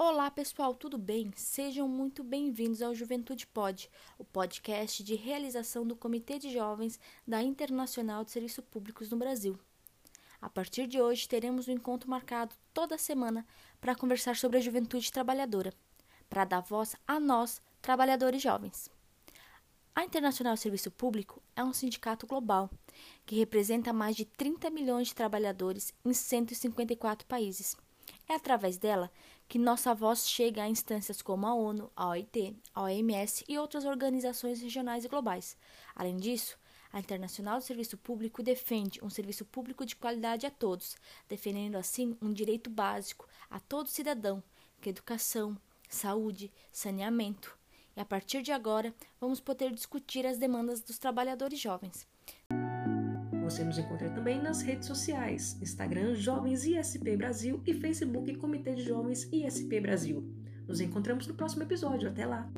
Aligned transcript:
Olá 0.00 0.30
pessoal, 0.30 0.76
tudo 0.76 0.96
bem? 0.96 1.32
Sejam 1.34 1.88
muito 1.88 2.22
bem-vindos 2.22 2.82
ao 2.82 2.94
Juventude 2.94 3.48
Pod, 3.48 3.90
o 4.16 4.22
podcast 4.22 5.02
de 5.02 5.16
realização 5.16 5.84
do 5.84 5.96
Comitê 5.96 6.38
de 6.38 6.52
Jovens 6.52 7.00
da 7.26 7.42
Internacional 7.42 8.22
de 8.22 8.30
Serviços 8.30 8.64
Públicos 8.64 9.10
no 9.10 9.16
Brasil. 9.16 9.58
A 10.40 10.48
partir 10.48 10.86
de 10.86 11.00
hoje, 11.00 11.28
teremos 11.28 11.66
um 11.66 11.72
encontro 11.72 12.08
marcado 12.08 12.54
toda 12.72 12.96
semana 12.96 13.44
para 13.80 13.96
conversar 13.96 14.36
sobre 14.36 14.58
a 14.58 14.60
juventude 14.60 15.10
trabalhadora, 15.10 15.74
para 16.30 16.44
dar 16.44 16.60
voz 16.60 16.94
a 17.04 17.18
nós, 17.18 17.60
trabalhadores 17.82 18.40
jovens. 18.40 18.88
A 19.96 20.04
Internacional 20.04 20.56
Serviço 20.56 20.92
Público 20.92 21.42
é 21.56 21.64
um 21.64 21.72
sindicato 21.72 22.24
global 22.24 22.70
que 23.26 23.34
representa 23.34 23.92
mais 23.92 24.14
de 24.14 24.24
30 24.24 24.70
milhões 24.70 25.08
de 25.08 25.16
trabalhadores 25.16 25.92
em 26.04 26.14
154 26.14 27.26
países. 27.26 27.76
É 28.28 28.34
através 28.34 28.76
dela 28.76 29.10
que 29.48 29.58
nossa 29.58 29.94
voz 29.94 30.28
chega 30.28 30.62
a 30.62 30.68
instâncias 30.68 31.22
como 31.22 31.46
a 31.46 31.54
ONU, 31.54 31.90
a 31.96 32.08
OIT, 32.08 32.54
a 32.74 32.82
OMS 32.82 33.42
e 33.48 33.58
outras 33.58 33.86
organizações 33.86 34.60
regionais 34.60 35.04
e 35.04 35.08
globais. 35.08 35.56
Além 35.96 36.18
disso, 36.18 36.58
a 36.92 37.00
Internacional 37.00 37.58
do 37.58 37.64
Serviço 37.64 37.96
Público 37.96 38.42
defende 38.42 39.02
um 39.02 39.08
serviço 39.08 39.46
público 39.46 39.86
de 39.86 39.96
qualidade 39.96 40.44
a 40.44 40.50
todos, 40.50 40.96
defendendo 41.26 41.76
assim 41.76 42.16
um 42.20 42.32
direito 42.32 42.68
básico 42.68 43.26
a 43.50 43.58
todo 43.58 43.88
cidadão, 43.88 44.42
que 44.80 44.88
é 44.88 44.90
educação, 44.90 45.56
saúde, 45.88 46.52
saneamento. 46.70 47.58
E 47.96 48.00
a 48.00 48.04
partir 48.04 48.42
de 48.42 48.52
agora, 48.52 48.94
vamos 49.18 49.40
poder 49.40 49.72
discutir 49.72 50.26
as 50.26 50.38
demandas 50.38 50.82
dos 50.82 50.98
trabalhadores 50.98 51.58
jovens. 51.58 52.06
Você 53.58 53.64
nos 53.64 53.78
encontra 53.78 54.08
também 54.10 54.40
nas 54.40 54.62
redes 54.62 54.86
sociais: 54.86 55.58
Instagram 55.60 56.14
Jovens 56.14 56.64
ISP 56.64 57.16
Brasil 57.16 57.60
e 57.66 57.74
Facebook 57.74 58.32
Comitê 58.36 58.72
de 58.72 58.84
Jovens 58.84 59.28
ISP 59.32 59.80
Brasil. 59.80 60.32
Nos 60.68 60.80
encontramos 60.80 61.26
no 61.26 61.34
próximo 61.34 61.64
episódio. 61.64 62.08
Até 62.08 62.24
lá! 62.24 62.48